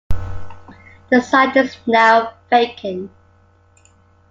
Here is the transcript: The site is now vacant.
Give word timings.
The 1.11 1.21
site 1.21 1.55
is 1.57 1.77
now 1.85 2.33
vacant. 2.49 3.11